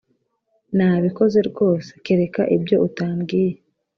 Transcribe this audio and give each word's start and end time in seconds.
Nabikoze 0.77 1.39
rwose 1.49 1.91
kereka 2.05 2.41
ibyo 2.55 2.77
utambwiye 2.87 3.53